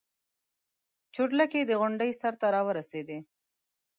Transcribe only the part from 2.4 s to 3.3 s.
ته راورسېدې.